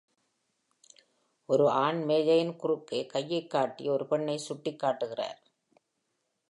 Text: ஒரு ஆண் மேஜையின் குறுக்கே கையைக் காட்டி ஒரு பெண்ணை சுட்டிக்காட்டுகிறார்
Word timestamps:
ஒரு 1.49 1.65
ஆண் 1.69 2.01
மேஜையின் 2.03 2.55
குறுக்கே 2.55 3.05
கையைக் 3.05 3.49
காட்டி 3.49 3.89
ஒரு 3.89 4.07
பெண்ணை 4.07 4.39
சுட்டிக்காட்டுகிறார் 4.49 5.39